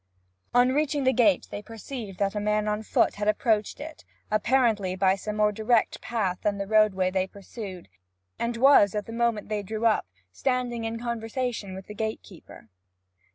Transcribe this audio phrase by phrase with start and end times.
[0.55, 4.95] On reaching the gate they perceived that a man on foot had approached it, apparently
[4.95, 7.87] by some more direct path than the roadway they pursued,
[8.39, 12.67] and was, at the moment they drew up, standing in conversation with the gatekeeper.